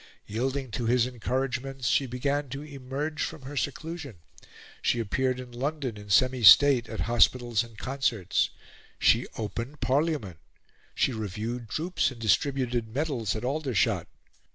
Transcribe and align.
Yielding 0.25 0.71
to 0.71 0.87
his 0.87 1.05
encouragements, 1.05 1.87
she 1.87 2.07
began 2.07 2.49
to 2.49 2.63
emerge 2.63 3.21
from 3.21 3.43
her 3.43 3.55
seclusion; 3.55 4.15
she 4.81 4.99
appeared 4.99 5.39
in 5.39 5.51
London 5.51 5.95
in 5.95 6.09
semi 6.09 6.41
state, 6.41 6.89
at 6.89 7.01
hospitals 7.01 7.63
and 7.63 7.77
concerts; 7.77 8.49
she 8.97 9.27
opened 9.37 9.79
Parliament; 9.79 10.39
she 10.95 11.13
reviewed 11.13 11.69
troops 11.69 12.09
and 12.09 12.19
distributed 12.19 12.87
medals 12.87 13.35
at 13.35 13.45
Aldershot. 13.45 14.07